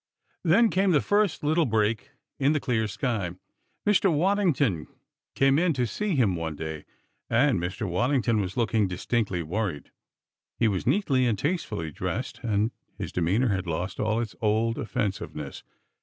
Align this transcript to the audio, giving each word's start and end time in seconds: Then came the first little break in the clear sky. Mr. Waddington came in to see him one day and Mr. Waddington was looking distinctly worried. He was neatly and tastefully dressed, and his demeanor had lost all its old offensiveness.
Then 0.43 0.71
came 0.71 0.89
the 0.93 0.99
first 0.99 1.43
little 1.43 1.67
break 1.67 2.09
in 2.39 2.53
the 2.53 2.59
clear 2.59 2.87
sky. 2.87 3.35
Mr. 3.85 4.11
Waddington 4.11 4.87
came 5.35 5.59
in 5.59 5.73
to 5.73 5.85
see 5.85 6.15
him 6.15 6.35
one 6.35 6.55
day 6.55 6.85
and 7.29 7.59
Mr. 7.59 7.87
Waddington 7.87 8.41
was 8.41 8.57
looking 8.57 8.87
distinctly 8.87 9.43
worried. 9.43 9.91
He 10.57 10.67
was 10.67 10.87
neatly 10.87 11.27
and 11.27 11.37
tastefully 11.37 11.91
dressed, 11.91 12.39
and 12.41 12.71
his 12.97 13.11
demeanor 13.11 13.49
had 13.49 13.67
lost 13.67 13.99
all 13.99 14.19
its 14.19 14.35
old 14.41 14.79
offensiveness. 14.79 15.61